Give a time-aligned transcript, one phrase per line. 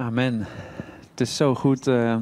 [0.00, 0.46] Amen.
[1.10, 2.16] Het is zo goed uh,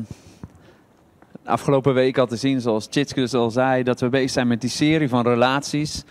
[1.45, 4.61] afgelopen week al te zien, zoals Chitske dus al zei, dat we bezig zijn met
[4.61, 6.04] die serie van relaties.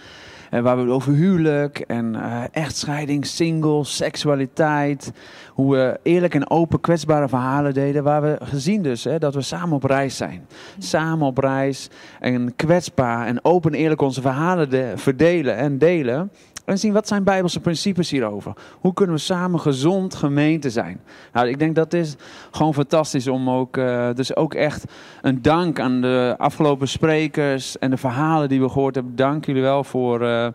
[0.51, 5.11] Uh, waar we over huwelijk en uh, echtscheiding, singles, seksualiteit.
[5.53, 8.03] Hoe we eerlijk en open kwetsbare verhalen deden.
[8.03, 10.47] Waar we gezien dus hè, dat we samen op reis zijn.
[10.77, 11.89] Samen op reis
[12.19, 16.31] en kwetsbaar en open en eerlijk onze verhalen de, verdelen en delen.
[16.67, 18.53] En zien wat zijn Bijbelse principes hierover.
[18.79, 20.99] Hoe kunnen we samen gezond gemeente zijn?
[21.33, 22.15] Nou, ik denk dat is
[22.51, 24.85] gewoon fantastisch om ook, uh, dus ook echt
[25.21, 29.15] een dank aan de afgelopen sprekers en de verhalen die we gehoord hebben.
[29.15, 30.47] Dank jullie wel voor uh,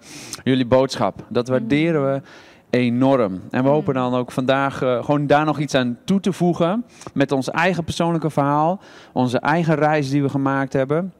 [0.44, 1.24] jullie boodschap.
[1.28, 2.20] Dat waarderen we
[2.70, 3.40] enorm.
[3.50, 6.84] En we hopen dan ook vandaag uh, gewoon daar nog iets aan toe te voegen
[7.14, 8.80] met ons eigen persoonlijke verhaal,
[9.12, 11.12] onze eigen reis die we gemaakt hebben.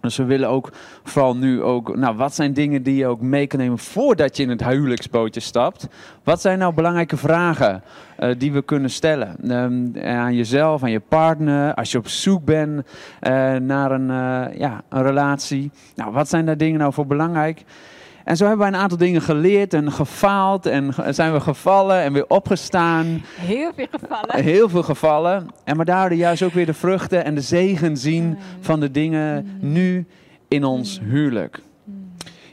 [0.00, 0.72] Dus we willen ook
[1.02, 4.42] vooral nu ook, nou wat zijn dingen die je ook mee kan nemen voordat je
[4.42, 5.88] in het huwelijksbootje stapt?
[6.24, 7.82] Wat zijn nou belangrijke vragen
[8.20, 12.44] uh, die we kunnen stellen um, aan jezelf, aan je partner, als je op zoek
[12.44, 12.82] bent uh,
[13.54, 15.70] naar een, uh, ja, een relatie?
[15.94, 17.64] Nou, wat zijn daar dingen nou voor belangrijk?
[18.24, 22.12] En zo hebben wij een aantal dingen geleerd en gefaald en zijn we gevallen en
[22.12, 23.22] weer opgestaan.
[23.36, 24.44] Heel veel gevallen.
[24.44, 25.46] Heel veel gevallen.
[25.64, 29.58] En maar daardoor juist ook weer de vruchten en de zegen zien van de dingen
[29.60, 30.06] nu
[30.48, 31.60] in ons huwelijk.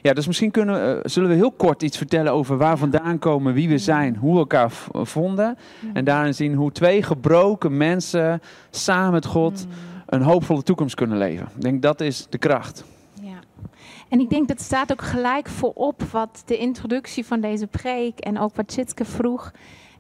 [0.02, 3.54] Ja, dus misschien kunnen, uh, zullen we heel kort iets vertellen over waar vandaan komen,
[3.54, 5.58] wie we zijn, hoe we elkaar vonden.
[5.94, 9.66] En daarin zien hoe twee gebroken mensen samen met God
[10.06, 11.48] een hoopvolle toekomst kunnen leven.
[11.56, 12.84] Ik denk dat is de kracht.
[14.10, 18.40] En ik denk dat staat ook gelijk voorop wat de introductie van deze preek en
[18.40, 19.52] ook wat Chitske vroeg.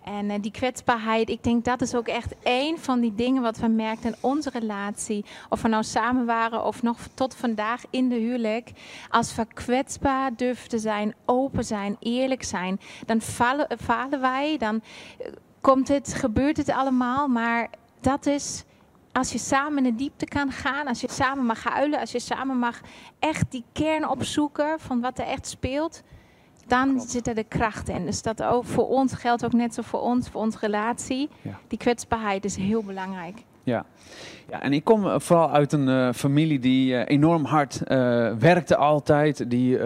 [0.03, 3.57] En uh, die kwetsbaarheid, ik denk dat is ook echt één van die dingen wat
[3.57, 5.25] we merkten in onze relatie.
[5.49, 8.71] Of we nou samen waren of nog tot vandaag in de huwelijk.
[9.09, 14.81] Als we kwetsbaar durven te zijn, open zijn, eerlijk zijn, dan falen, wij, dan
[15.61, 17.27] komt het, gebeurt het allemaal.
[17.27, 17.69] Maar
[18.01, 18.63] dat is
[19.17, 22.19] als je samen in de diepte kan gaan, als je samen mag huilen, als je
[22.19, 22.81] samen mag
[23.19, 26.03] echt die kern opzoeken van wat er echt speelt,
[26.67, 27.09] dan Klopt.
[27.09, 28.05] zit er de kracht in.
[28.05, 31.29] Dus dat ook voor ons geldt ook net zo voor ons, voor onze relatie.
[31.41, 31.59] Ja.
[31.67, 33.43] Die kwetsbaarheid is heel belangrijk.
[33.63, 33.85] Ja.
[34.49, 37.97] Ja, en ik kom vooral uit een uh, familie die uh, enorm hard uh,
[38.39, 39.49] werkte altijd.
[39.49, 39.79] Die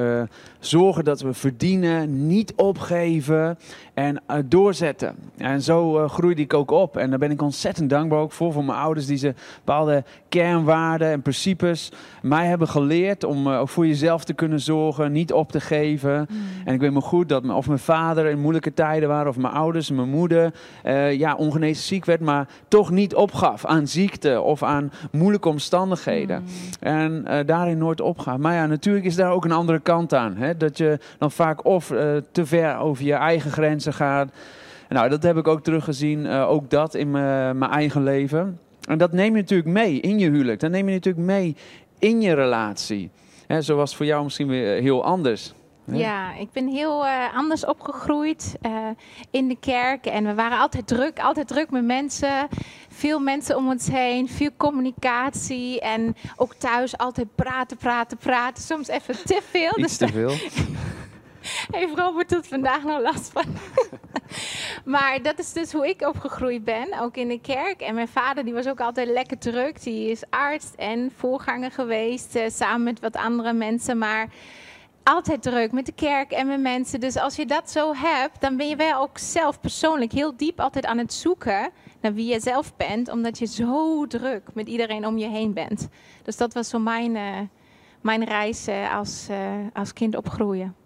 [0.60, 3.58] zorgen dat we verdienen, niet opgeven
[3.94, 5.16] en doorzetten.
[5.38, 6.98] En zo groeide ik ook op.
[6.98, 11.12] En daar ben ik ontzettend dankbaar ook voor, voor mijn ouders die ze bepaalde kernwaarden
[11.12, 11.92] en principes
[12.22, 16.28] mij hebben geleerd om ook voor jezelf te kunnen zorgen, niet op te geven.
[16.30, 16.38] Mm.
[16.66, 19.54] En ik weet me goed dat of mijn vader in moeilijke tijden waren, of mijn
[19.54, 20.54] ouders, mijn moeder,
[21.12, 26.42] ja, ongenezen ziek werd, maar toch niet opgaf aan ziekte of aan moeilijke omstandigheden.
[26.42, 26.48] Mm.
[26.80, 28.38] En uh, daarin nooit opgaat.
[28.38, 30.36] Maar ja, natuurlijk is daar ook een andere kant aan.
[30.36, 30.58] Hè?
[30.58, 32.00] Dat je dan vaak of uh,
[32.32, 34.32] te ver over je eigen grenzen gaat.
[34.90, 38.60] Nou, dat heb ik ook teruggezien, uh, ook dat in mijn eigen leven.
[38.88, 40.60] En dat neem je natuurlijk mee in je huwelijk.
[40.60, 41.56] Dat neem je natuurlijk mee
[42.00, 43.10] in je relatie.
[43.48, 45.54] Hè, zo was het voor jou misschien weer heel anders.
[45.86, 48.88] Ja, ik ben heel uh, anders opgegroeid uh,
[49.32, 50.06] in de kerk.
[50.06, 52.48] En we waren altijd druk, altijd druk met mensen.
[52.90, 55.80] Veel mensen om ons heen, veel communicatie.
[55.80, 58.64] En ook thuis altijd praten, praten, praten.
[58.64, 59.72] Soms even te veel.
[59.78, 60.34] Iets dus te veel.
[61.78, 63.46] Heeft Robert tot vandaag nog last van.
[64.94, 67.82] maar dat is dus hoe ik opgegroeid ben, ook in de kerk.
[67.82, 69.84] En mijn vader die was ook altijd lekker druk.
[69.84, 73.98] Die is arts en voorganger geweest, uh, samen met wat andere mensen.
[73.98, 74.28] Maar
[75.04, 77.00] altijd druk met de kerk en met mensen.
[77.00, 80.60] Dus als je dat zo hebt, dan ben je wel ook zelf persoonlijk heel diep
[80.60, 81.70] altijd aan het zoeken
[82.02, 85.88] naar wie je zelf bent, omdat je zo druk met iedereen om je heen bent.
[86.24, 87.40] Dus dat was zo mijn, uh,
[88.02, 89.38] mijn reis uh, als, uh,
[89.74, 90.81] als kind opgroeien.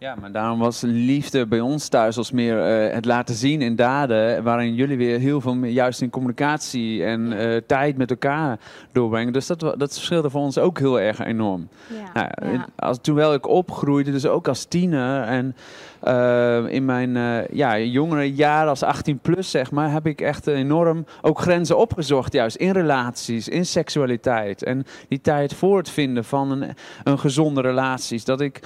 [0.00, 3.76] Ja, maar daarom was liefde bij ons thuis als meer uh, het laten zien in
[3.76, 8.58] daden, waarin jullie weer heel veel meer juist in communicatie en uh, tijd met elkaar
[8.92, 9.32] doorbrengen.
[9.32, 11.68] Dus dat, dat verschilde voor ons ook heel erg enorm.
[12.14, 12.66] Ja, nou, ja.
[12.76, 15.56] Als, terwijl ik opgroeide, dus ook als tiener en
[16.04, 21.04] uh, in mijn ja, jongere jaren als 18 plus zeg maar, heb ik echt enorm
[21.22, 26.50] ook grenzen opgezocht juist in relaties, in seksualiteit en die tijd voor het vinden van
[26.50, 26.74] een,
[27.04, 28.24] een gezonde relaties.
[28.24, 28.60] Dat ik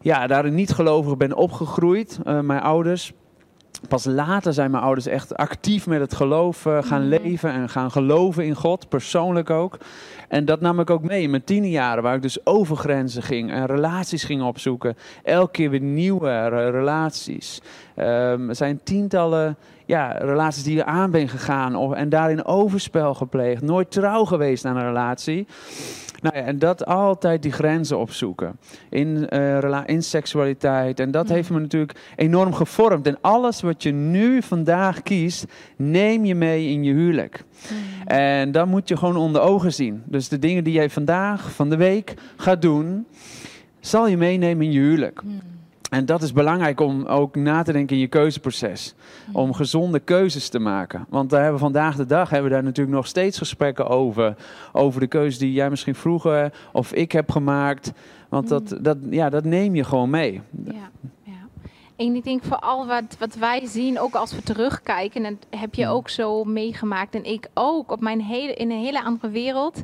[0.00, 3.12] ja, daarin niet gelovig ben opgegroeid, uh, mijn ouders.
[3.88, 7.08] Pas later zijn mijn ouders echt actief met het geloof uh, gaan mm.
[7.08, 9.78] leven en gaan geloven in God, persoonlijk ook.
[10.28, 13.22] En dat nam ik ook mee in mijn tiende jaren, waar ik dus over grenzen
[13.22, 14.96] ging en relaties ging opzoeken.
[15.22, 17.60] Elke keer weer nieuwe relaties.
[17.96, 23.14] Um, er zijn tientallen ja, relaties die je aan bent gegaan of, en daarin overspel
[23.14, 23.62] gepleegd.
[23.62, 25.46] Nooit trouw geweest aan een relatie.
[26.20, 28.58] Nou ja, en dat altijd die grenzen opzoeken
[28.90, 31.00] in, uh, in seksualiteit.
[31.00, 31.34] En dat Mm.
[31.34, 33.06] heeft me natuurlijk enorm gevormd.
[33.06, 35.44] En alles wat je nu vandaag kiest,
[35.76, 37.44] neem je mee in je huwelijk.
[37.70, 38.06] Mm.
[38.06, 40.02] En dat moet je gewoon onder ogen zien.
[40.04, 43.06] Dus de dingen die jij vandaag, van de week gaat doen,
[43.80, 45.22] zal je meenemen in je huwelijk.
[45.24, 45.40] Mm.
[45.90, 48.94] En dat is belangrijk om ook na te denken in je keuzeproces.
[49.32, 51.06] Om gezonde keuzes te maken.
[51.08, 54.36] Want daar hebben we vandaag de dag hebben we daar natuurlijk nog steeds gesprekken over.
[54.72, 57.92] Over de keuzes die jij misschien vroeger of ik heb gemaakt.
[58.28, 60.40] Want dat, dat, ja, dat neem je gewoon mee.
[60.64, 60.90] Ja.
[61.98, 65.74] En ik denk vooral wat, wat wij zien, ook als we terugkijken, en dat heb
[65.74, 65.90] je Ja.
[65.90, 69.82] ook zo meegemaakt en ik ook, op mijn hele, in een hele andere wereld.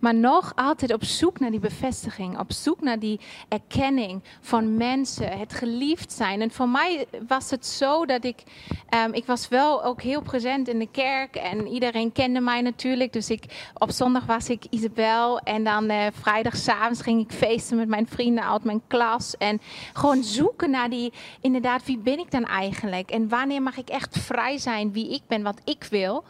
[0.00, 5.38] Maar nog altijd op zoek naar die bevestiging, op zoek naar die erkenning van mensen,
[5.38, 6.40] het geliefd zijn.
[6.40, 8.42] En voor mij was het zo dat ik,
[8.88, 13.12] ehm, ik was wel ook heel present in de kerk en iedereen kende mij natuurlijk.
[13.12, 17.88] Dus ik, op zondag was ik Isabel en dan eh vrijdagavond ging ik feesten met
[17.88, 19.36] mijn vrienden uit mijn klas.
[19.36, 19.60] En
[19.92, 21.12] gewoon zoeken naar die,
[21.56, 23.10] inderdaad, wie ben ik dan eigenlijk?
[23.10, 26.24] En wanneer mag ik echt vrij zijn wie ik ben, wat ik wil?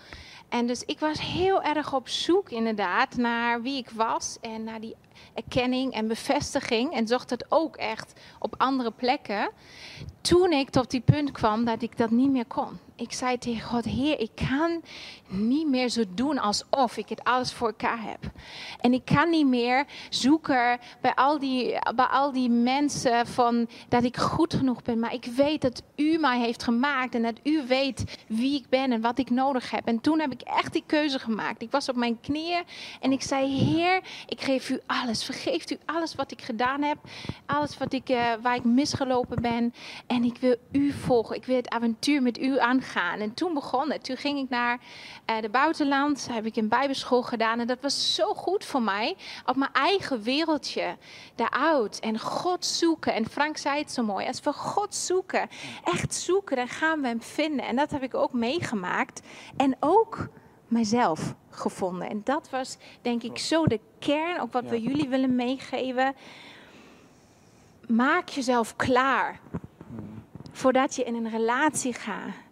[0.48, 4.80] En dus ik was heel erg op zoek inderdaad naar wie ik was en naar
[4.80, 4.96] die
[5.34, 6.92] erkenning en bevestiging.
[6.92, 9.50] En zocht het ook echt op andere plekken.
[10.20, 12.78] Toen ik tot die punt kwam dat ik dat niet meer kon.
[12.98, 14.82] Ik zei tegen God, Heer, ik kan
[15.28, 18.30] niet meer zo doen alsof ik het alles voor elkaar heb.
[18.80, 24.04] En ik kan niet meer zoeken bij al die, bij al die mensen van dat
[24.04, 24.98] ik goed genoeg ben.
[24.98, 28.92] Maar ik weet dat u mij heeft gemaakt en dat u weet wie ik ben
[28.92, 29.86] en wat ik nodig heb.
[29.86, 31.62] En toen heb ik echt die keuze gemaakt.
[31.62, 32.62] Ik was op mijn knieën
[33.00, 35.24] en ik zei, Heer, ik geef u alles.
[35.24, 36.98] Vergeeft u alles wat ik gedaan heb.
[37.46, 39.74] Alles wat ik, eh, waar ik misgelopen ben.
[40.06, 41.36] En ik wil u volgen.
[41.36, 42.84] Ik wil het avontuur met u aangaan.
[42.94, 44.04] En toen begon het.
[44.04, 44.78] Toen ging ik naar
[45.24, 46.28] eh de buitenland.
[46.30, 47.60] Heb ik een bijbelschool gedaan.
[47.60, 49.16] En dat was zo goed voor mij.
[49.46, 50.96] Op mijn eigen wereldje.
[51.34, 52.00] Daaruit.
[52.00, 53.14] En God zoeken.
[53.14, 54.26] En Frank zei het zo mooi.
[54.26, 55.48] Als we God zoeken.
[55.84, 56.56] Echt zoeken.
[56.56, 57.66] Dan gaan we hem vinden.
[57.66, 59.20] En dat heb ik ook meegemaakt.
[59.56, 60.28] En ook
[60.68, 62.08] mijzelf gevonden.
[62.08, 64.40] En dat was denk ik zo de kern.
[64.40, 66.14] Ook wat we jullie willen meegeven.
[67.86, 69.40] Maak jezelf klaar.
[70.52, 72.45] Voordat je in een relatie gaat.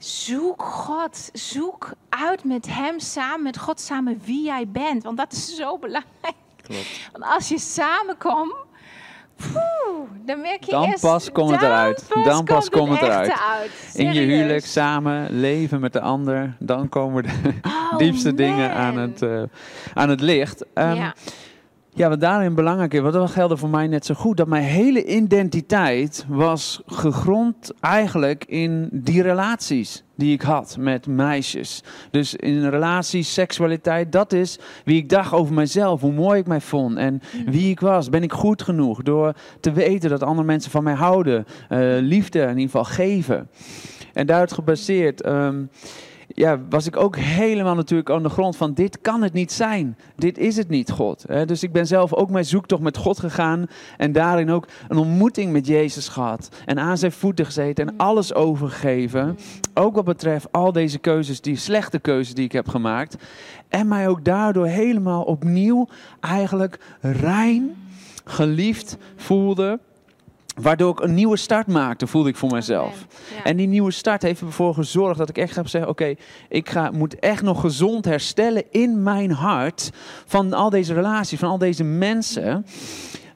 [0.00, 1.30] Zoek God.
[1.32, 5.02] Zoek uit met Hem samen, met God samen wie jij bent.
[5.02, 6.34] Want dat is zo belangrijk.
[6.62, 7.08] Klopt.
[7.12, 8.54] Want als je samenkomt,
[9.36, 11.00] poeh, dan merk je Dan eerst...
[11.00, 12.06] pas komt het eruit.
[12.24, 13.32] Dan pas komt het eruit.
[13.58, 13.70] uit.
[13.94, 16.56] In je huwelijk, samen, leven met de ander.
[16.58, 19.42] Dan komen de Oh, diepste dingen aan het, eh,
[19.94, 20.64] aan het licht.
[20.74, 21.14] Ehm, ja.
[22.00, 24.62] Ja, wat daarin belangrijk is, wat dat geldt voor mij net zo goed, dat mijn
[24.62, 31.82] hele identiteit was gegrond eigenlijk in die relaties die ik had met meisjes.
[32.10, 36.46] Dus in een relatie, seksualiteit, dat is wie ik dacht over mezelf, hoe mooi ik
[36.46, 38.08] mij vond en wie ik was.
[38.08, 42.40] Ben ik goed genoeg door te weten dat andere mensen van mij houden, eh, liefde
[42.40, 43.48] in ieder geval geven.
[44.12, 45.22] En daaruit gebaseerd.
[45.22, 45.62] ehm,
[46.34, 49.96] ja, was ik ook helemaal natuurlijk aan de grond van dit kan het niet zijn.
[50.16, 51.24] Dit is het niet, God.
[51.46, 53.66] Dus ik ben zelf ook mijn zoektocht met God gegaan
[53.96, 56.48] en daarin ook een ontmoeting met Jezus gehad.
[56.64, 59.38] En aan zijn voeten gezeten en alles overgegeven.
[59.74, 63.16] Ook wat betreft al deze keuzes, die slechte keuzes die ik heb gemaakt.
[63.68, 65.88] En mij ook daardoor helemaal opnieuw
[66.20, 67.76] eigenlijk rein,
[68.24, 69.78] geliefd voelde.
[70.62, 73.06] Waardoor ik een nieuwe start maakte, voelde ik voor mezelf.
[73.36, 73.44] Ja.
[73.44, 76.14] En die nieuwe start heeft ervoor gezorgd dat ik echt heb gezegd: Oké,
[76.48, 79.90] ik ga, moet echt nog gezond herstellen in mijn hart.
[80.26, 82.66] Van al deze relaties, van al deze mensen.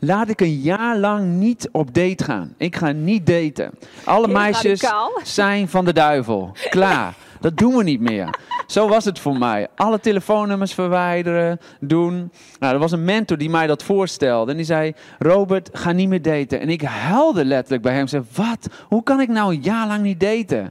[0.00, 2.54] Laat ik een jaar lang niet op date gaan.
[2.58, 3.70] Ik ga niet daten.
[4.04, 5.20] Alle Heel meisjes radicaal.
[5.22, 6.52] zijn van de duivel.
[6.70, 7.14] Klaar.
[7.44, 8.38] Dat doen we niet meer.
[8.66, 9.68] Zo was het voor mij.
[9.74, 12.32] Alle telefoonnummers verwijderen, doen.
[12.58, 14.50] Nou, er was een mentor die mij dat voorstelde.
[14.50, 16.60] En die zei, Robert, ga niet meer daten.
[16.60, 18.06] En ik huilde letterlijk bij hem.
[18.06, 18.68] Zei, wat?
[18.88, 20.70] Hoe kan ik nou een jaar lang niet daten?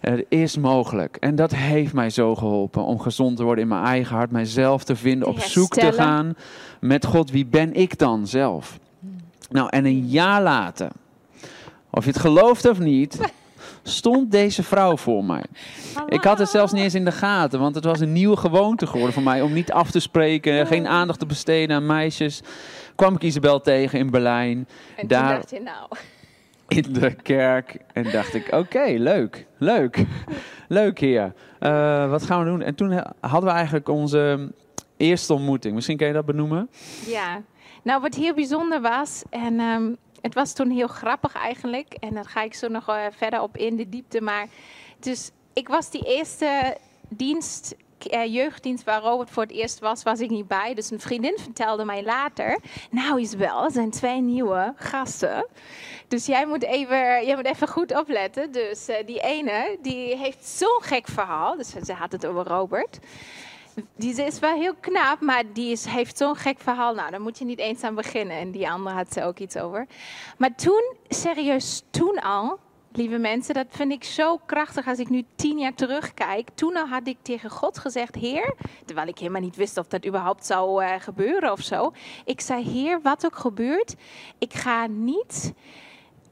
[0.00, 1.16] Het is mogelijk.
[1.16, 4.30] En dat heeft mij zo geholpen om gezond te worden in mijn eigen hart.
[4.30, 6.36] Mijzelf te vinden, op zoek te gaan
[6.80, 7.30] met God.
[7.30, 8.78] Wie ben ik dan zelf?
[9.50, 10.88] Nou, en een jaar later,
[11.90, 13.18] of je het gelooft of niet,
[13.88, 15.44] stond deze vrouw voor mij.
[16.08, 18.86] Ik had het zelfs niet eens in de gaten, want het was een nieuwe gewoonte
[18.86, 22.40] geworden voor mij om niet af te spreken, geen aandacht te besteden aan meisjes.
[22.94, 24.66] Kwam ik Isabel tegen in Berlijn, En
[24.96, 25.88] toen daar dacht je nou...
[26.68, 30.04] in de kerk, en dacht ik: oké, leuk, leuk,
[30.68, 31.32] leuk hier.
[31.58, 32.62] Eh, wat gaan we doen?
[32.62, 34.52] En toen hadden we eigenlijk onze
[34.96, 35.74] eerste ontmoeting.
[35.74, 36.70] Misschien kan je dat benoemen?
[37.06, 37.42] Ja,
[37.82, 42.24] nou wat heel bijzonder was, en ehm, het was toen heel grappig eigenlijk, en daar
[42.24, 44.46] ga ik zo nog eh, verder op in de diepte, maar
[44.98, 46.76] Dus ik was die eerste
[47.08, 47.74] dienst,
[48.10, 50.74] uh, jeugddienst waar Robert voor het eerst was, was ik niet bij.
[50.74, 52.58] Dus een vriendin vertelde mij later,
[52.90, 55.46] nou Isabel, er zijn twee nieuwe gasten.
[56.08, 58.52] Dus jij moet even, jij moet even goed opletten.
[58.52, 61.56] Dus uh, die ene, die heeft zo'n gek verhaal.
[61.56, 62.98] Dus ze had het over Robert.
[63.96, 66.94] Die is wel heel knap, maar die is, heeft zo'n gek verhaal.
[66.94, 68.36] Nou, daar moet je niet eens aan beginnen.
[68.36, 69.86] En die andere had ze ook iets over.
[70.38, 72.58] Maar toen, serieus, toen al,
[72.92, 76.48] lieve mensen, dat vind ik zo krachtig als ik nu tien jaar terugkijk.
[76.54, 78.54] Toen al had ik tegen God gezegd, Heer,
[78.84, 81.92] terwijl ik helemaal niet wist of dat überhaupt zou uh, gebeuren of zo.
[82.24, 83.94] Ik zei, Heer, wat ook gebeurt,
[84.38, 85.52] ik ga niet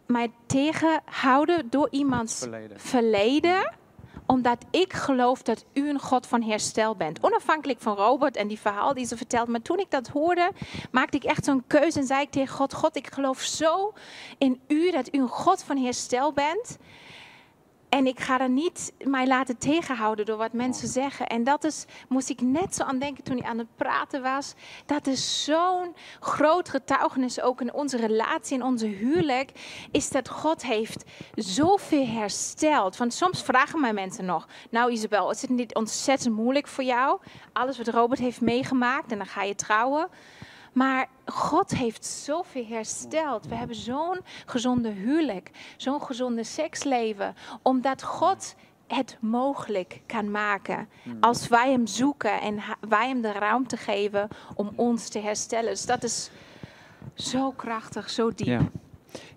[0.06, 2.80] mij tegenhouden door iemands verleden.
[2.80, 3.72] verleden
[4.26, 7.18] omdat ik geloof dat u een God van herstel bent.
[7.20, 9.48] Onafhankelijk van Robert en die verhaal die ze vertelt.
[9.48, 10.52] Maar toen ik dat hoorde,
[10.90, 13.92] maakte ik echt zo'n keuze en zei ik tegen God: God, ik geloof zo
[14.38, 16.78] in u dat u een God van herstel bent.
[17.96, 21.26] En ik ga er niet mij laten tegenhouden door wat mensen zeggen.
[21.26, 24.54] En dat is, moest ik net zo aan denken toen hij aan het praten was.
[24.86, 29.50] Dat is zo'n groot getuigenis ook in onze relatie, in onze huwelijk.
[29.90, 32.96] Is dat God heeft zoveel hersteld.
[32.96, 34.48] Want soms vragen mij mensen nog.
[34.70, 37.20] Nou Isabel, is het niet ontzettend moeilijk voor jou?
[37.52, 40.08] Alles wat Robert heeft meegemaakt en dan ga je trouwen.
[40.76, 43.46] Maar God heeft zoveel hersteld.
[43.46, 47.34] We hebben zo'n gezonde huwelijk, zo'n gezonde seksleven.
[47.62, 48.54] Omdat God
[48.86, 50.88] het mogelijk kan maken.
[51.02, 51.16] Hmm.
[51.20, 55.70] Als wij Hem zoeken en wij Hem de ruimte geven om ons te herstellen.
[55.70, 56.30] Dus dat is
[57.14, 58.46] zo krachtig, zo diep.
[58.46, 58.70] Ja.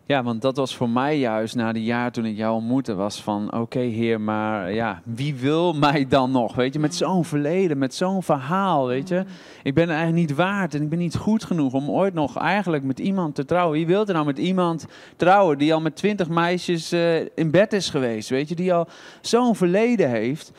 [0.06, 3.22] Ja, want dat was voor mij juist na die jaar toen ik jou ontmoette, was
[3.22, 6.56] van oké heer, maar ja, wie wil mij dan nog?
[6.56, 9.24] Weet je, met zo'n verleden, met zo'n verhaal, weet je.
[9.64, 12.84] Ik ben eigenlijk niet waard en ik ben niet goed genoeg om ooit nog eigenlijk
[12.84, 13.78] met iemand te trouwen.
[13.78, 17.74] Wie wil er nou met iemand trouwen die al met twintig meisjes uh, in bed
[17.74, 18.88] is geweest, weet je, die al
[19.22, 20.52] zo'n verleden heeft.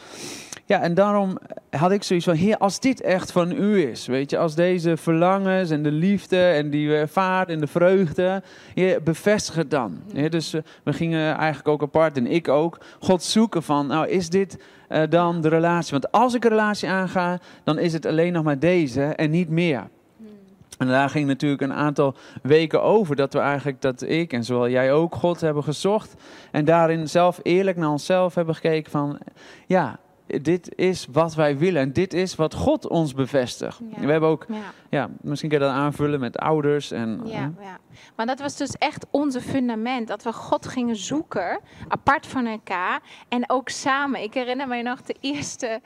[0.71, 1.39] Ja, en daarom
[1.71, 4.97] had ik zoiets van, heer, als dit echt van u is, weet je, als deze
[4.97, 8.43] verlangens en de liefde en die we ervaren en de vreugde,
[8.75, 9.99] heer, bevestig het dan.
[10.29, 14.29] dus uh, we gingen eigenlijk ook apart en ik ook, God zoeken van, nou is
[14.29, 15.91] dit uh, dan de relatie?
[15.91, 19.49] Want als ik een relatie aanga, dan is het alleen nog maar deze en niet
[19.49, 19.89] meer.
[20.79, 24.69] En daar ging natuurlijk een aantal weken over dat we eigenlijk, dat ik en zowel
[24.69, 26.15] jij ook, God hebben gezocht.
[26.51, 29.19] En daarin zelf eerlijk naar onszelf hebben gekeken van,
[29.67, 29.99] ja,
[30.43, 33.81] dit is wat wij willen en dit is wat God ons bevestigt.
[33.97, 34.47] We hebben ook,
[34.91, 35.11] ja.
[35.21, 36.91] misschien kun je dat aanvullen met ouders.
[36.91, 37.79] En, ja, ja,
[38.17, 40.09] maar dat was dus echt onze fundament.
[40.09, 44.23] Dat we God gingen zoeken, apart van elkaar en ook samen.
[44.23, 45.81] Ik herinner me nog de eerste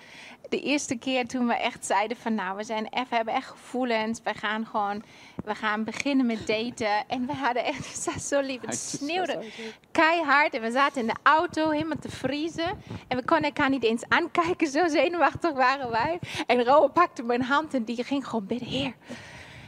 [0.48, 4.20] de eerste keer toen we echt zeiden van nou, we zijn even, hebben echt gevoelens.
[4.24, 5.02] We gaan gewoon,
[5.44, 7.08] we gaan beginnen met daten.
[7.08, 9.44] En we hadden echt, het zo lief, het sneeuwde
[9.90, 10.54] keihard.
[10.54, 12.82] En we zaten in de auto helemaal te vriezen.
[13.08, 16.18] En we konden elkaar niet eens aankijken, zo zenuwachtig waren wij.
[16.46, 18.94] En Roa pakte mijn hand en die ging gewoon bidden, heer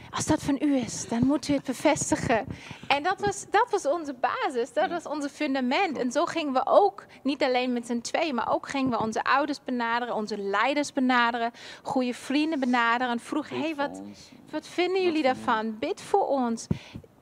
[0.09, 2.45] als dat van u is, dan moet u het bevestigen.
[2.87, 5.97] En dat was, dat was onze basis, dat was onze fundament.
[5.97, 9.23] En zo gingen we ook, niet alleen met z'n tweeën, maar ook gingen we onze
[9.23, 11.51] ouders benaderen, onze leiders benaderen,
[11.83, 13.13] goede vrienden benaderen.
[13.13, 14.01] En vroeg, hé, hey, wat,
[14.49, 15.79] wat vinden jullie daarvan?
[15.79, 16.67] Bid voor ons.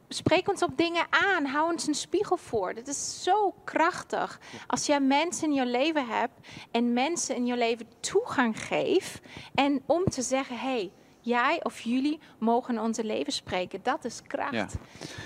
[0.10, 1.46] Spreek ons op dingen aan.
[1.46, 2.74] Hou ons een spiegel voor.
[2.74, 4.40] Dat is zo krachtig.
[4.68, 9.20] Als jij mensen in je leven hebt en mensen in je leven toegang geeft.
[9.54, 10.92] En om te zeggen: hé, hey,
[11.26, 13.80] jij of jullie mogen onze leven spreken.
[13.84, 14.76] Dat is kracht.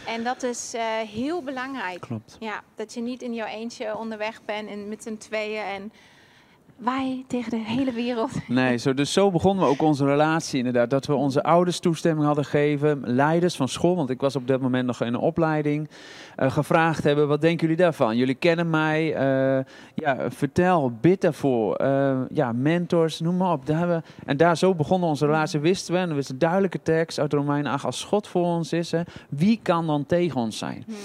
[0.06, 2.02] En dat is uh, heel belangrijk.
[2.02, 2.38] Klopt.
[2.40, 5.92] Ja, dat je niet in jouw eentje onderweg bent en met z'n tweeën en
[6.80, 8.32] wij tegen de hele wereld.
[8.48, 10.90] Nee, zo, dus zo begonnen we ook onze relatie inderdaad.
[10.90, 14.62] Dat we onze ouders toestemming hadden gegeven, leiders van school, want ik was op dat
[14.62, 15.90] moment nog in een opleiding,
[16.38, 18.18] uh, gevraagd hebben, wat denken jullie daarvan?
[18.18, 23.66] Jullie kennen mij, uh, ja, vertel, bid daarvoor, uh, ja, mentors, noem maar op.
[23.66, 27.20] Daar hebben, en daar zo begonnen onze relatie, wisten we, en er een duidelijke tekst
[27.20, 30.84] uit Romein 8, als God voor ons is, hè, wie kan dan tegen ons zijn?
[30.86, 30.96] Hmm.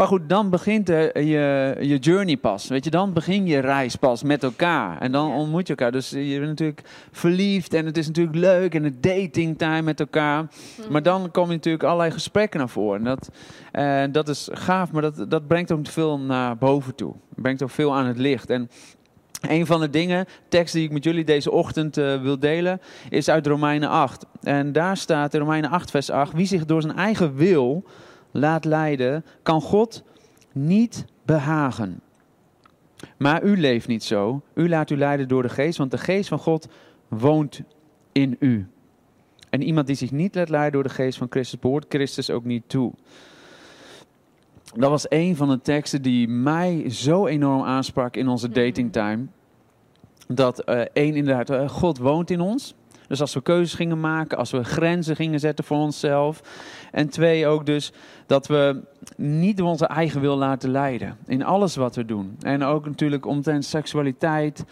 [0.00, 2.68] Maar goed, dan begint je, je journey pas.
[2.68, 5.00] Weet je, dan begin je reis pas met elkaar.
[5.00, 5.92] En dan ontmoet je elkaar.
[5.92, 10.00] Dus je bent natuurlijk verliefd en het is natuurlijk leuk en het dating time met
[10.00, 10.42] elkaar.
[10.42, 10.92] Mhm.
[10.92, 12.98] Maar dan komen natuurlijk allerlei gesprekken naar voren.
[12.98, 13.30] En dat,
[13.72, 17.14] uh, dat is gaaf, maar dat, dat brengt ook veel naar boven toe.
[17.34, 18.50] Brengt ook veel aan het licht.
[18.50, 18.70] En
[19.40, 23.28] een van de dingen, tekst die ik met jullie deze ochtend uh, wil delen, is
[23.28, 24.26] uit Romeinen 8.
[24.42, 27.84] En daar staat in Romeinen 8, vers 8: Wie zich door zijn eigen wil
[28.30, 30.02] laat leiden, kan God
[30.52, 32.00] niet behagen.
[33.16, 34.42] Maar u leeft niet zo.
[34.54, 36.68] U laat u leiden door de geest, want de geest van God
[37.08, 37.60] woont
[38.12, 38.66] in u.
[39.50, 42.44] En iemand die zich niet laat leiden door de geest van Christus, behoort Christus ook
[42.44, 42.92] niet toe.
[44.74, 48.54] dat was een van de teksten die mij zo enorm aansprak in onze Mhm.
[48.54, 49.26] datingtime.
[50.28, 52.74] Dat eh, één, inderdaad, eh, God woont in ons.
[53.10, 56.42] Dus als we keuzes gingen maken, als we grenzen gingen zetten voor onszelf.
[56.92, 57.92] En twee, ook dus
[58.26, 58.80] dat we
[59.16, 61.16] niet door onze eigen wil laten leiden.
[61.26, 62.36] In alles wat we doen.
[62.40, 64.64] En ook natuurlijk omtrent seksualiteit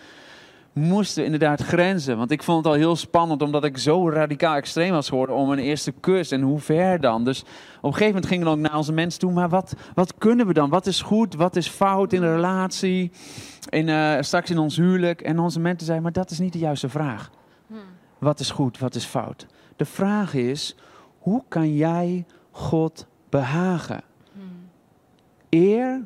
[0.73, 2.17] moesten inderdaad grenzen.
[2.17, 5.51] Want ik vond het al heel spannend, omdat ik zo radicaal extreem was geworden om
[5.51, 6.31] een eerste kus.
[6.31, 7.25] En hoe ver dan?
[7.25, 7.47] Dus op
[7.83, 9.33] een gegeven moment gingen we ook naar onze mensen toe.
[9.33, 10.71] Maar wat, wat kunnen we dan?
[10.71, 11.35] Wat is goed?
[11.35, 13.11] Wat is fout in een relatie?
[13.69, 15.21] In, eh, straks in ons huwelijk.
[15.21, 17.31] En onze mensen zeiden, maar dat is niet de juiste vraag.
[18.19, 18.79] Wat is goed?
[18.79, 19.47] Wat is fout?
[19.77, 20.77] De vraag is,
[21.19, 24.03] hoe kan jij God behagen?
[25.51, 26.05] Eer,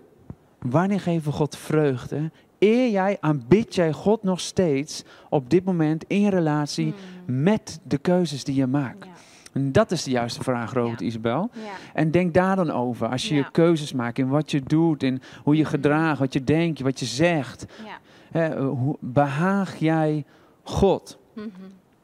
[0.59, 2.31] wanneer geven we God vreugde?
[2.59, 6.95] Eer jij, aanbid jij God nog steeds op dit moment in relatie
[7.27, 9.05] met de keuzes die je maakt?
[9.05, 9.11] Ja.
[9.53, 11.07] En dat is de juiste vraag, Robert Ja.
[11.07, 11.51] Isabel.
[11.53, 11.61] Ja.
[11.95, 13.09] En denk daar dan over.
[13.09, 16.45] Als je je keuzes maakt in wat je doet, in hoe je gedraagt, wat je
[16.45, 17.67] denkt, wat je zegt.
[17.85, 17.99] Ja.
[18.31, 20.25] Hè, hoe behaag jij
[20.63, 21.19] God?
[21.35, 21.49] Mhm.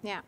[0.09, 0.23] Ja.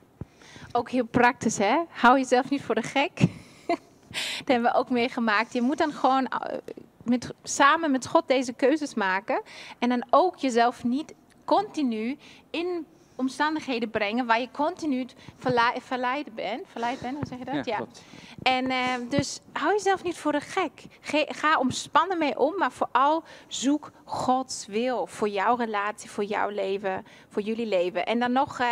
[0.73, 1.83] Ook heel praktisch, hè?
[1.89, 3.13] Hou jezelf niet voor de gek.
[4.39, 5.53] Dat hebben we ook meegemaakt.
[5.53, 6.59] Je moet dan gewoon eh,
[7.03, 9.43] met, samen met God deze keuzes maken.
[9.79, 12.19] En dan ook jezelf niet continu
[12.51, 15.07] in omstandigheden brengen waar je continu
[15.37, 16.67] verla- verleid bent.
[16.67, 17.65] Verleid bent, hoe zeg je dat?
[17.65, 17.77] Ja.
[17.77, 18.03] klopt.
[18.43, 20.83] En eh, dus hou jezelf niet voor de gek.
[21.01, 26.49] Ge- ga omspannen mee om, maar vooral zoek Gods wil voor jouw relatie, voor jouw
[26.49, 28.07] leven, voor jullie leven.
[28.07, 28.67] En dan nog eh,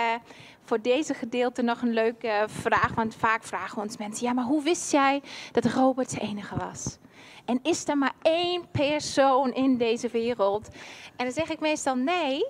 [0.69, 4.63] voor deze gedeelte nog een leuke vraag, want vaak vragen ons mensen: ja, maar hoe
[4.63, 5.23] wist jij
[5.53, 6.99] dat Robert de enige was?
[7.45, 10.69] En is er maar één persoon in deze wereld?
[11.17, 12.47] En dan zeg ik meestal nee.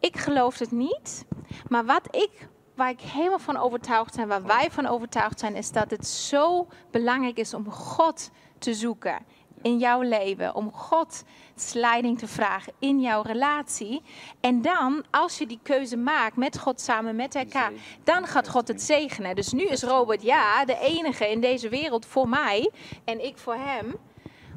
[0.00, 1.24] Ik geloof het niet.
[1.68, 5.72] Maar wat ik, waar ik helemaal van overtuigd ben, waar wij van overtuigd zijn, is
[5.72, 9.24] dat het zo belangrijk is om God te zoeken
[9.62, 10.54] in jouw leven.
[10.54, 11.24] Om God
[11.72, 14.02] leiding te vragen in jouw relatie.
[14.40, 17.72] En dan, als je die keuze maakt met God samen met elkaar,
[18.04, 19.34] dan gaat God het zegenen.
[19.34, 22.70] Dus nu is Robert, ja, de enige in deze wereld voor mij
[23.04, 23.94] en ik voor hem.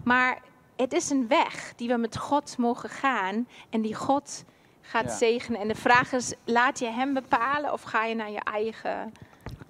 [0.04, 0.42] Maar
[0.76, 4.44] het is een weg die we met God mogen gaan en die God
[4.82, 5.16] gaat Ja.
[5.16, 5.60] zegenen.
[5.62, 9.14] En de vraag is, laat je hem bepalen of ga je naar je eigen...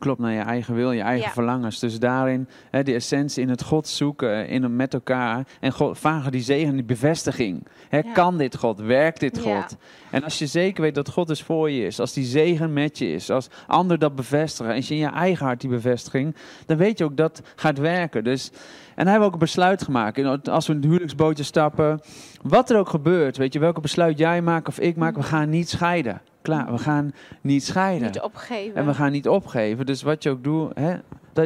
[0.02, 1.34] Klopt, naar je eigen wil, je eigen Ja.
[1.34, 1.80] verlangens.
[1.80, 5.48] Dus daarin, hè, die essentie in het God zoeken, in het met elkaar.
[5.60, 7.68] En God, vragen die zegen, die bevestiging.
[7.90, 8.12] Hè, Ja.
[8.14, 8.80] Kan dit God?
[8.80, 9.62] Werkt dit Ja.
[9.62, 9.78] God?
[10.12, 12.98] En als je zeker weet dat God dus voor je is, als die zegen met
[12.98, 16.36] je is, als anderen dat bevestigen, als je in je eigen hart die bevestiging,
[16.66, 18.24] dan weet je ook dat gaat werken.
[18.24, 18.58] Dus, en
[18.96, 20.18] hij hebben we ook een besluit gemaakt.
[20.18, 22.02] En Als we in het huwelijksbootje stappen,
[22.42, 25.50] wat er ook gebeurt, weet je, welke besluit jij maakt of ik maak, we gaan
[25.50, 26.22] niet scheiden.
[26.42, 28.08] Klaar, we gaan niet scheiden.
[28.08, 28.76] Niet opgeven.
[28.76, 29.86] En we gaan niet opgeven.
[29.86, 30.96] Dus wat je ook doet, hè,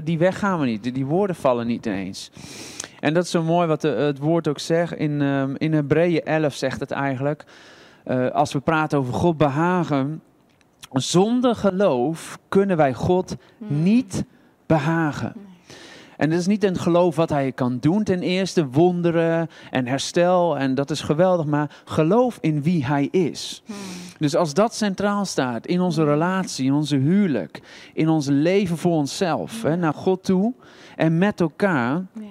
[0.04, 0.84] die weg gaan we niet.
[0.94, 2.32] Die- woorden vallen niet ineens.
[3.00, 4.94] En dat is zo mooi wat de- het woord ook zegt.
[4.94, 7.46] In, ehm in Hebreeën 11 zegt het eigenlijk.
[8.04, 10.22] eh, als we praten over God behagen.
[10.92, 13.84] Zonder geloof kunnen wij God Hmm.
[13.84, 14.24] niet
[14.66, 15.34] behagen.
[16.18, 18.68] En het is niet een geloof wat hij kan doen ten eerste.
[18.68, 20.58] Wonderen en herstel.
[20.58, 21.46] En dat is geweldig.
[21.46, 23.62] Maar geloof in wie hij is.
[23.66, 23.76] Hmm.
[24.20, 27.62] Dus als dat centraal staat in onze relatie, in onze huwelijk,
[27.94, 30.54] in ons leven voor onszelf, hè, naar God toe
[30.96, 32.22] en met elkaar, Ja.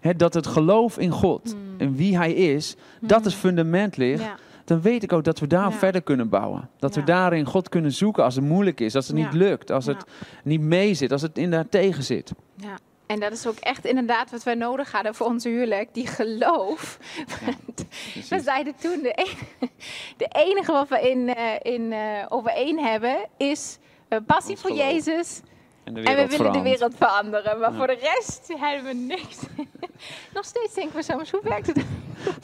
[0.00, 1.60] hè, dat het geloof in God Hmm.
[1.78, 4.34] en wie Hij is, dat als fundament ligt, Ja.
[4.64, 5.76] dan weet ik ook dat we daar Ja.
[5.76, 6.68] verder kunnen bouwen.
[6.78, 7.00] Dat Ja.
[7.00, 10.04] we daarin God kunnen zoeken als het moeilijk is, als het niet lukt, als het
[10.44, 12.32] niet mee zit, als het inderdaad tegen zit.
[12.56, 12.78] Ja.
[13.06, 15.94] En dat is ook echt inderdaad wat wij nodig hadden voor ons huwelijk.
[15.94, 16.98] Die geloof.
[17.44, 17.84] Want
[18.28, 19.44] we zeiden toen, de enige,
[20.16, 24.72] de enige wat we in, eh, in, eh, overeen hebben is eh, passie voor.
[24.72, 25.40] Jezus.
[25.84, 27.58] En, de En we willen de wereld veranderen.
[27.60, 27.76] Maar Ja.
[27.76, 29.38] voor de rest hebben we niks.
[30.34, 31.84] Nog steeds denken we soms, hoe werkt het?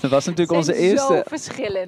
[0.01, 1.25] Dat was natuurlijk onze eerste.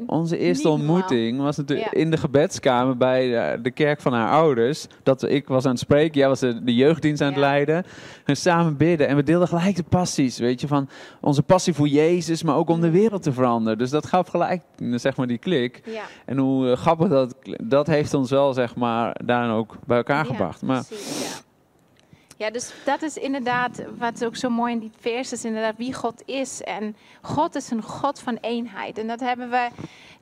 [0.07, 2.01] Onze eerste Niet ontmoeting was natuurlijk Ja.
[2.01, 4.87] in de gebedskamer bij de, de kerk van haar ouders.
[5.03, 7.41] Dat ik was aan het spreken, jij was de, de jeugddienst aan het Ja.
[7.43, 7.85] leiden.
[8.25, 9.09] En samen bidden.
[9.09, 10.89] En we deelden gelijk de passies, weet je, van
[11.21, 12.93] onze passie voor Jezus, maar ook om de Mm.
[12.93, 13.79] wereld te veranderen.
[13.79, 14.63] Dus dat gaf gelijk,
[14.95, 15.81] zeg maar, die klik.
[15.85, 16.03] Ja.
[16.25, 20.25] En hoe eh, grappig dat, dat heeft ons wel, zeg maar, daarin ook bij elkaar
[20.25, 20.63] gebracht.
[20.63, 21.43] Maar precies,
[22.41, 22.51] ja.
[22.51, 26.23] Dus dat is inderdaad wat ook zo mooi in die vers is, inderdaad wie God
[26.27, 26.63] is.
[26.63, 28.99] En God is een God van eenheid.
[28.99, 29.69] En dat hebben we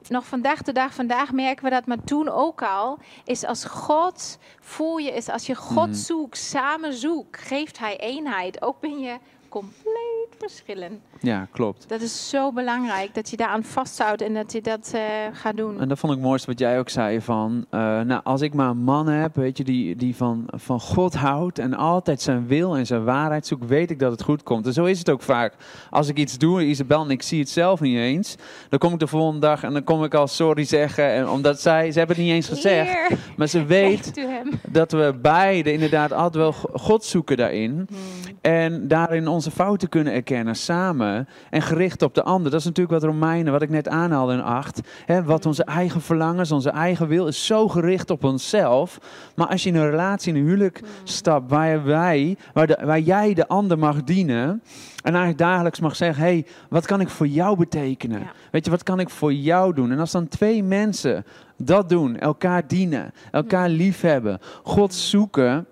[0.09, 4.39] nog vandaag de dag, vandaag merken we dat, maar toen ook al, is als God
[4.61, 5.95] voor je is, als je God Mhm.
[5.97, 8.63] zoekt, samen zoekt, geeft Hij eenheid.
[8.63, 10.08] Ook ben je compleet
[10.39, 11.01] verschillen.
[11.21, 11.89] Ja, klopt.
[11.89, 15.01] Dat is zo belangrijk dat je daaraan vasthoudt en dat je dat uh,
[15.33, 15.81] gaat doen.
[15.81, 18.55] En dat vond ik het mooiste wat jij ook zei van, uh, nou als ik
[18.55, 22.47] maar een man heb, weet je, die, die van, van God houdt en altijd zijn
[22.47, 24.67] wil en zijn waarheid zoekt, weet ik dat het goed komt.
[24.67, 25.55] En zo is het ook vaak.
[25.91, 28.37] Als ik iets doe, Isabel, en ik zie het zelf niet eens,
[28.69, 31.05] dan kom ik de volgende dag en dan kom ik al sorry zeggen.
[31.05, 34.27] En omdat zij, ze hebben het niet eens gezegd, Heer, maar ze weet
[34.69, 37.71] dat we beide inderdaad altijd wel God zoeken daarin.
[37.89, 38.37] Hmm.
[38.41, 42.51] En daarin onze fouten kunnen erkennen samen en gericht op de ander.
[42.51, 44.81] Dat is natuurlijk wat Romeinen, wat ik net aanhaalde in acht.
[45.05, 48.99] Hè, wat onze eigen verlangens, onze eigen wil is zo gericht op onszelf.
[49.35, 50.89] Maar als je in een relatie, in een huwelijk hmm.
[51.05, 54.63] stapt waar, wij, waar, de, waar jij de ander mag dienen.
[55.03, 58.31] En eigenlijk dagelijks mag zeggen: hé, hey, wat kan ik voor jou betekenen?
[58.51, 59.91] Weet je, wat kan ik voor jou doen?
[59.93, 61.25] En als dan twee mensen
[61.57, 65.67] dat doen, elkaar dienen, elkaar liefhebben, God zoeken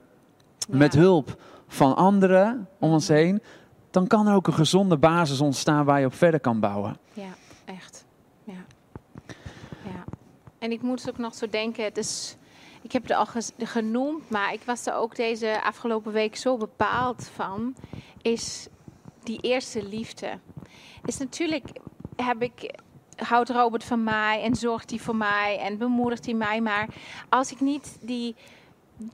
[0.68, 1.36] met hulp
[1.68, 3.42] van anderen om ons heen,
[3.96, 6.96] dan kan er ook een gezonde basis ontstaan waar je op verder kan bouwen.
[7.12, 8.04] Ja, echt.
[8.44, 8.64] Ja.
[9.84, 10.04] ja.
[10.58, 12.36] En ik moet ook nog zo denken, het is,
[12.82, 13.26] ik heb het al
[13.58, 17.74] genoemd, maar ik was er ook deze afgelopen week zo bepaald van,
[18.22, 18.68] is
[19.22, 20.38] die eerste liefde.
[21.04, 21.68] Is natuurlijk,
[22.16, 22.80] heb ik
[23.16, 26.60] houdt Robert van mij en zorgt hij voor mij en bemoedigt hij mij.
[26.60, 26.88] Maar
[27.28, 28.36] als ik niet die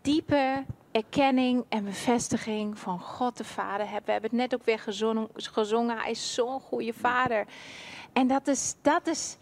[0.03, 4.07] diepe erkenning en bevestiging van God de Vader heb.
[4.07, 5.29] We hebben het net ook weer gezongen.
[5.35, 5.99] gezongen.
[5.99, 7.47] Hij is zo'n goede vader.
[8.13, 9.37] En dat is, dat is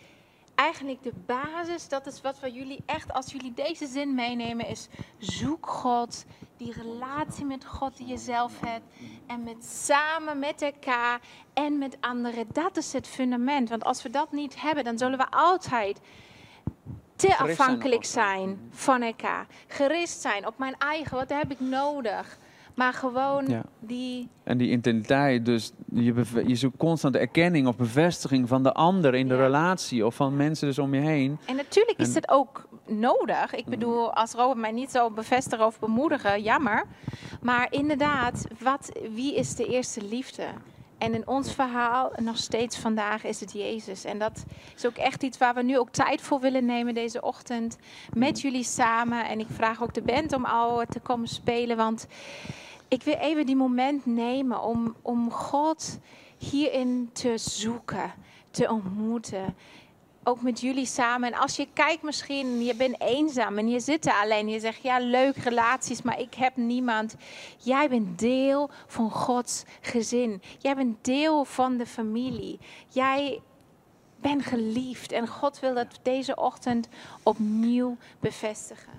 [0.55, 1.89] eigenlijk de basis.
[1.89, 6.25] Dat is wat we jullie echt, als jullie deze zin meenemen, is zoek God.
[6.57, 8.85] Die relatie met God die je zelf hebt.
[9.27, 11.21] En met samen met elkaar
[11.55, 12.47] en met anderen.
[12.53, 13.69] Dat is het fundament.
[13.69, 16.01] Want als we dat niet hebben, dan zullen we altijd
[17.20, 19.46] te afhankelijk zijn van elkaar.
[19.66, 22.38] Gerust zijn op mijn eigen, wat heb ik nodig?
[22.74, 24.28] Maar gewoon die.
[24.44, 29.28] En die intensiteit, dus je, je zoekt constant erkenning of bevestiging van de ander in
[29.28, 31.38] de relatie of van mensen dus om je heen.
[31.46, 33.54] En natuurlijk is het ook nodig.
[33.54, 36.85] Ik bedoel, als Robert mij niet zou bevestigen of bemoedigen, jammer.
[37.42, 40.44] Maar inderdaad, wat, wie is de eerste liefde?
[41.01, 44.05] En in ons verhaal, nog steeds vandaag, is het Jezus.
[44.05, 44.45] En dat
[44.77, 47.77] is ook echt iets waar we nu ook tijd voor willen nemen deze ochtend.
[48.13, 48.41] Met mm.
[48.41, 49.29] jullie samen.
[49.29, 51.77] En ik vraag ook de band om al te komen spelen.
[51.77, 52.07] Want
[52.89, 55.99] ik wil even die moment nemen om, om God
[56.39, 58.13] hierin te zoeken,
[58.51, 59.55] te ontmoeten
[60.24, 61.33] ook met jullie samen.
[61.33, 64.48] En als je kijkt misschien, je bent eenzaam en je zit er alleen.
[64.48, 67.16] Je zegt, ja, leuk relaties, maar ik heb niemand.
[67.59, 70.42] Jij bent deel van Gods gezin.
[70.59, 72.59] Jij bent deel van de familie.
[72.88, 73.40] Jij
[74.20, 75.12] bent geliefd.
[75.12, 76.88] En God wil dat deze ochtend
[77.22, 78.92] opnieuw bevestigen.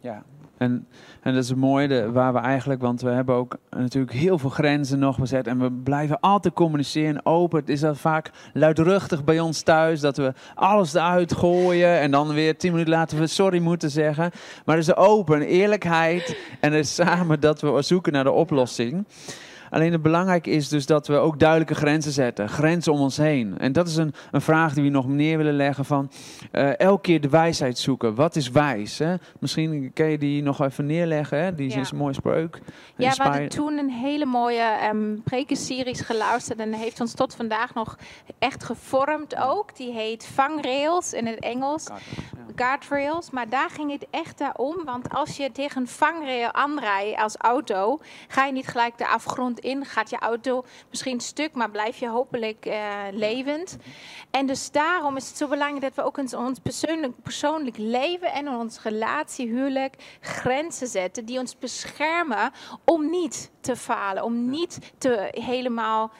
[0.00, 0.24] Ja,
[0.60, 0.86] en,
[1.20, 4.50] en dat is mooi, de, waar we eigenlijk, want we hebben ook natuurlijk heel veel
[4.50, 5.46] grenzen nog gezet.
[5.46, 7.60] En we blijven altijd communiceren open.
[7.60, 12.00] Het is dat vaak luidruchtig bij ons thuis, dat we alles eruit gooien.
[12.00, 14.30] En dan weer tien minuten later we sorry moeten zeggen.
[14.64, 19.04] Maar er is open, eerlijkheid en er is samen dat we zoeken naar de oplossing.
[19.70, 22.48] Alleen het belangrijk is dus dat we ook duidelijke grenzen zetten.
[22.48, 23.58] Grenzen om ons heen.
[23.58, 26.10] En dat is een, een vraag die we nog neer willen leggen van
[26.52, 28.14] uh, elke keer de wijsheid zoeken.
[28.14, 28.98] Wat is wijs?
[28.98, 29.14] Hè?
[29.38, 31.42] Misschien kan je die nog even neerleggen.
[31.42, 31.54] Hè?
[31.54, 32.58] Die is een mooie spreuk.
[32.96, 36.58] Ja, we hadden toen een hele mooie um, prekenseries geluisterd.
[36.58, 37.98] En heeft ons tot vandaag nog
[38.38, 39.76] echt gevormd ook.
[39.76, 41.88] Die heet Vangrails in het Engels.
[42.54, 43.30] Guardrails.
[43.30, 44.84] Maar daar ging het echt om.
[44.84, 49.59] Want als je tegen een vangrail aanrijdt als auto, ga je niet gelijk de afgrond
[49.60, 53.76] in, gaat je auto misschien stuk, maar blijf je hopelijk uh, levend.
[54.30, 58.32] En dus daarom is het zo belangrijk dat we ook in ons persoonlijk, persoonlijk leven
[58.32, 62.52] en in ons relatie, huwelijk, grenzen zetten die ons beschermen
[62.84, 66.10] om niet te falen, om niet te helemaal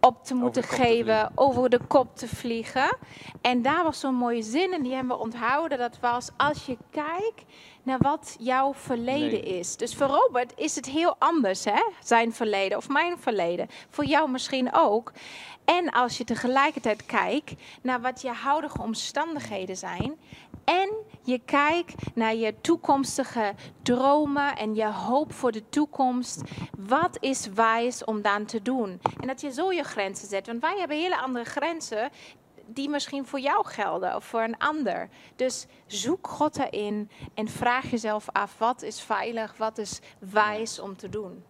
[0.00, 2.96] op te moeten geven, over de kop te vliegen.
[3.40, 5.78] En daar was zo'n mooie zin en die hebben we onthouden.
[5.78, 7.44] Dat was als je kijkt
[7.82, 9.76] naar wat jouw verleden is.
[9.76, 11.82] Dus voor Robert is het heel anders, hè?
[12.02, 13.68] zijn verleden of mijn verleden.
[13.88, 15.12] Voor jou misschien ook.
[15.64, 20.18] En als je tegelijkertijd kijkt naar wat je huidige omstandigheden zijn.
[20.64, 20.90] En
[21.22, 26.42] je kijkt naar je toekomstige dromen en je hoop voor de toekomst.
[26.78, 29.00] Wat is wijs om dan te doen?
[29.20, 30.46] En dat je zo je grenzen zet.
[30.46, 32.10] Want wij hebben hele andere grenzen
[32.66, 35.08] die misschien voor jou gelden of voor een ander.
[35.36, 40.96] Dus zoek God erin en vraag jezelf af: wat is veilig, wat is wijs om
[40.96, 41.42] te doen?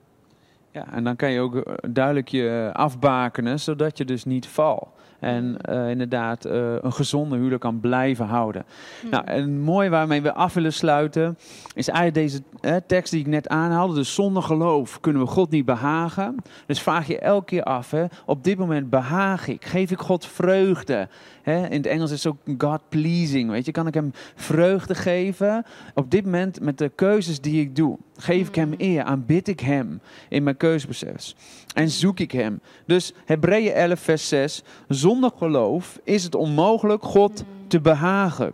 [0.72, 4.88] Ja, en dan kan je ook eh, duidelijk je afbakenen, zodat je dus niet valt.
[5.20, 8.64] En uh, inderdaad uh, een gezonde huwelijk kan blijven houden.
[9.04, 9.10] Mm.
[9.10, 11.38] Nou, en mooi waarmee we af willen sluiten,
[11.74, 13.94] is eigenlijk deze eh, tekst die ik net aanhaalde.
[13.94, 16.36] Dus zonder geloof kunnen we God niet behagen.
[16.66, 20.26] Dus vraag je elke keer af, hè, op dit moment behaag ik, geef ik God
[20.26, 21.08] vreugde.
[21.42, 21.66] Hè?
[21.66, 23.72] In het Engels is het ook God pleasing, weet je.
[23.72, 27.98] Kan ik hem vreugde geven op dit moment met de keuzes die ik doe.
[28.20, 28.74] Geef ik hem mm.
[28.78, 31.36] eer, aanbid ik hem in mijn keuzeproces.
[31.74, 32.60] En zoek ik hem.
[32.86, 38.52] Dus Hebreeën 11 vers 6, zonder geloof is het onmogelijk God te behagen.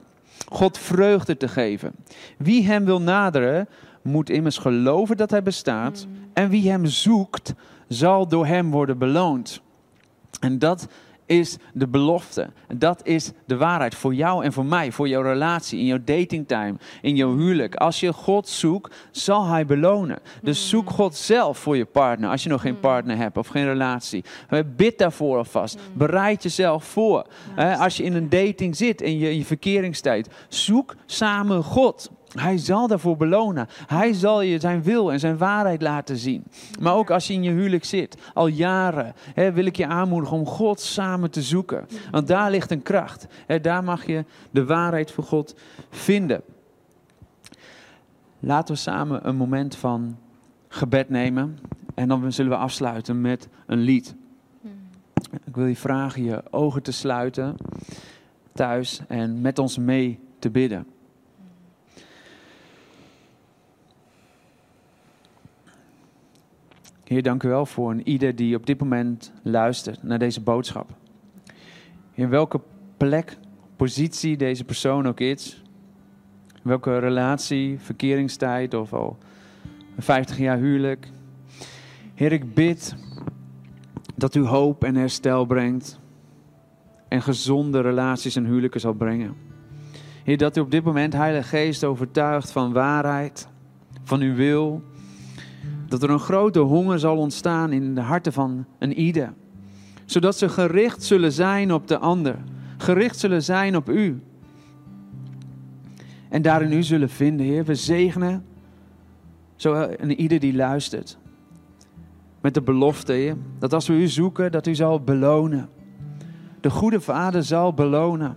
[0.48, 1.92] God vreugde te geven.
[2.38, 3.68] Wie hem wil naderen,
[4.02, 6.07] moet immers geloven dat hij bestaat.
[6.33, 7.55] En wie hem zoekt,
[7.88, 9.61] zal door hem worden beloond.
[10.40, 10.88] En dat
[11.26, 12.50] is de belofte.
[12.74, 16.74] Dat is de waarheid voor jou en voor mij, voor jouw relatie, in jouw datingtime,
[17.02, 17.74] in jouw huwelijk.
[17.74, 20.18] Als je God zoekt, zal Hij belonen.
[20.42, 20.68] Dus mm.
[20.68, 22.80] zoek God zelf voor je partner, als je nog geen mm.
[22.80, 24.24] partner hebt of geen relatie.
[24.76, 25.76] Bid daarvoor alvast.
[25.76, 25.98] Mm.
[25.98, 27.26] Bereid jezelf voor.
[27.78, 32.10] Als je in een dating zit, in je, in je verkeringstijd, zoek samen God.
[32.38, 33.68] Hij zal daarvoor belonen.
[33.87, 36.44] Hij zal je zijn wil en zijn waarheid laten zien.
[36.81, 40.37] Maar ook als je in je huwelijk zit, al jaren, hè, wil ik je aanmoedigen
[40.37, 41.87] om God samen te zoeken.
[42.11, 43.27] Want daar ligt een kracht.
[43.62, 45.55] Daar mag je de waarheid voor God
[45.90, 46.42] vinden.
[48.40, 50.16] Laten we samen een moment van
[50.68, 51.59] gebed nemen.
[51.94, 54.14] En dan zullen we afsluiten met een lied.
[55.44, 57.57] Ik wil je vragen je ogen te sluiten
[58.53, 60.87] thuis en met ons mee te bidden.
[67.07, 70.90] Heer, dank u wel voor een ieder die op dit moment luistert naar deze boodschap.
[72.12, 72.61] In welke
[72.97, 73.37] plek,
[73.77, 75.62] positie deze persoon ook is,
[76.62, 79.19] welke relatie, verkeringstijd of al
[79.99, 81.11] 50 jaar huwelijk.
[82.14, 82.95] Heer, ik bid
[84.14, 86.01] dat u hoop en herstel brengt
[87.09, 89.35] en gezonde relaties en huwelijken zal brengen.
[90.25, 93.49] Heer, dat u op dit moment, Heilige Geest, overtuigt van waarheid,
[94.03, 94.83] van uw wil
[95.98, 99.32] dat er een grote honger zal ontstaan in de harten van een ieder.
[100.04, 102.37] Zodat ze gericht zullen zijn op de ander.
[102.76, 104.22] Gericht zullen zijn op u.
[106.28, 107.64] En daarin u zullen vinden, Heer.
[107.64, 108.44] We zegenen
[109.54, 111.18] zo een ieder die luistert.
[112.40, 115.68] Met de belofte, Heer, dat als we u zoeken, dat u zal belonen.
[116.61, 118.37] De goede Vader zal belonen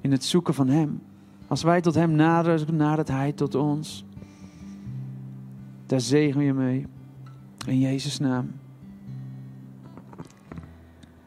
[0.00, 1.02] in het zoeken van Hem.
[1.46, 4.04] Als wij tot Hem naderen, nadert Hij tot ons.
[5.86, 6.86] Daar zegen je mee.
[7.66, 8.52] In Jezus' naam.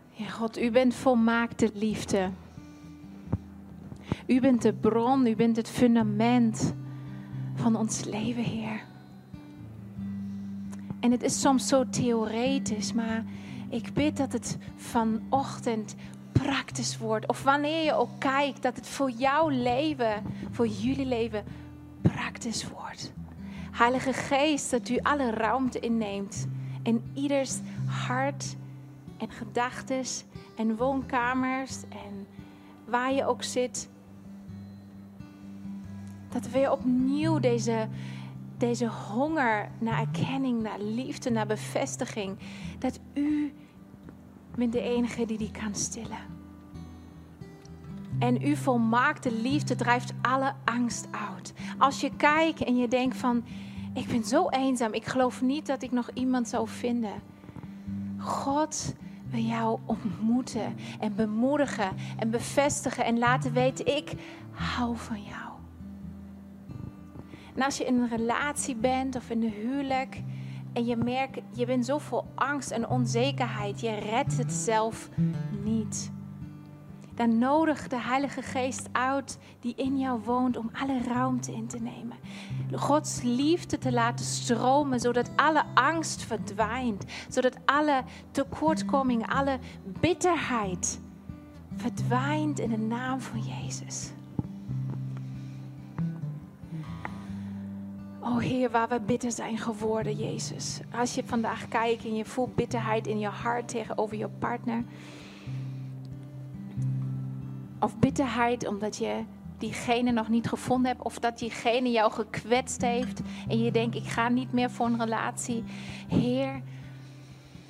[0.10, 2.30] Ja, God, u bent volmaakte liefde.
[4.28, 6.74] U bent de bron, u bent het fundament
[7.56, 8.82] van ons leven, Heer.
[11.00, 13.24] En het is soms zo theoretisch, maar
[13.70, 15.96] ik bid dat het vanochtend
[16.32, 17.28] praktisch wordt.
[17.28, 21.44] Of wanneer je ook kijkt, dat het voor jouw leven, voor jullie leven,
[22.02, 23.14] praktisch wordt.
[23.78, 26.48] Heilige Geest, dat u alle ruimte inneemt
[26.84, 28.56] in ieders hart
[29.18, 32.28] en gedachtes en woonkamers en
[32.86, 33.90] waar je ook zit.
[36.30, 37.88] Dat we opnieuw deze,
[38.58, 42.38] deze honger naar erkenning, naar liefde, naar bevestiging,
[42.80, 43.54] dat u
[44.56, 46.36] bent de enige die die kan stillen.
[48.20, 51.54] En uw volmaakte liefde drijft alle angst uit.
[51.78, 53.44] Als je kijkt en je denkt van,
[53.98, 54.94] ik ben zo eenzaam.
[54.94, 57.22] Ik geloof niet dat ik nog iemand zou vinden.
[58.18, 58.96] God
[59.30, 64.14] wil jou ontmoeten en bemoedigen en bevestigen en laten weten, ik
[64.52, 65.52] hou van jou.
[67.56, 70.22] En als je in een relatie bent of in een huwelijk
[70.74, 75.10] en je merkt, je bent zo vol angst en onzekerheid, je redt het zelf
[75.64, 76.12] niet
[77.18, 81.80] dan nodig de Heilige Geest uit die in jou woont om alle ruimte in te
[81.80, 82.18] nemen.
[82.72, 91.00] Gods liefde te laten stromen, zodat alle angst verdwijnt, zodat alle tekortkoming, alle bitterheid
[91.76, 94.12] verdwijnt in de naam van Jezus.
[98.20, 100.80] Oh Heer, waar we bitter zijn geworden, Jezus.
[100.96, 104.84] Als je vandaag kijkt en je voelt bitterheid in je hart tegenover je partner
[107.80, 109.24] of bitterheid omdat je
[109.58, 114.08] diegene nog niet gevonden hebt of dat diegene jou gekwetst heeft en je denkt ik
[114.08, 115.64] ga niet meer voor een relatie.
[116.08, 116.62] Heer,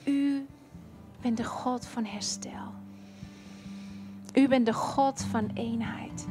[0.06, 0.46] u
[1.22, 2.76] bent de God van herstel.
[4.34, 6.28] U bent de God van eenheid.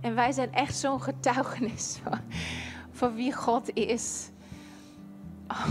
[0.00, 2.00] En wij zijn echt zo'n getuigenis
[2.92, 4.30] van, wie God is.
[5.48, 5.66] Oh,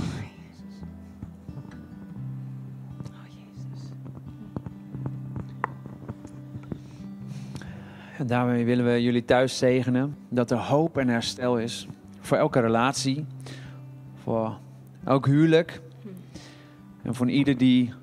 [8.32, 11.88] daarmee willen we jullie thuis zegenen dat er hoop en herstel is
[12.20, 13.26] voor elke relatie,
[14.24, 14.58] voor
[15.04, 15.82] elk huwelijk
[17.02, 17.94] en voor ieder die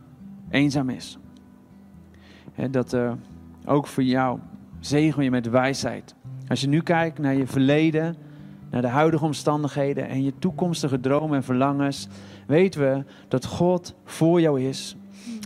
[0.50, 1.18] eenzaam is.
[2.70, 3.16] Dat er
[3.64, 4.38] ook voor jou
[4.80, 6.14] zegen je met wijsheid.
[6.48, 8.16] Als je nu kijkt naar je verleden,
[8.70, 12.08] naar de huidige omstandigheden en je toekomstige dromen en verlangens,
[12.46, 14.96] weten we dat God voor jou is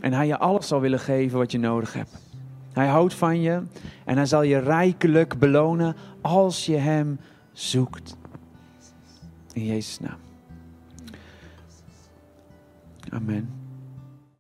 [0.01, 2.22] en Hij je alles zal willen geven wat je nodig hebt.
[2.73, 3.63] Hij houdt van je
[4.05, 7.21] en Hij zal je rijkelijk belonen als je Hem
[7.53, 8.17] zoekt.
[9.53, 10.19] In Jezus' naam.
[13.11, 13.62] Amen.